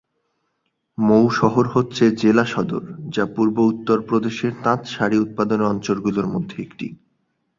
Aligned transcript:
মৌ 0.97 1.23
শহর 1.31 1.65
হচ্ছে 1.67 2.03
জেলা 2.15 2.45
সদর 2.45 2.83
যা 3.09 3.23
পূর্ব 3.35 3.55
উত্তর 3.65 3.97
প্রদেশের 4.01 4.53
তাঁত 4.63 4.81
শাড়ি 4.85 5.17
উৎপাদনের 5.17 5.71
অঞ্চলগুলোর 5.73 6.27
মধ্যে 6.27 6.57
একটি। 6.61 6.87